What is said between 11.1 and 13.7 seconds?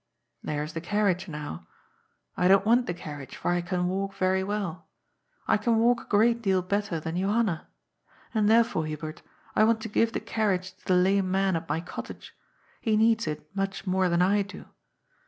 man at my cottage. He needs it